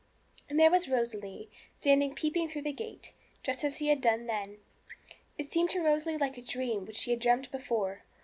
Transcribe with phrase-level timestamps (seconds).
[0.49, 3.13] And there was Rosalie, standing peeping through the gate,
[3.43, 4.57] just as she had done then.
[5.37, 8.01] It seemed to Rosalie like a dream which she had dreamt before.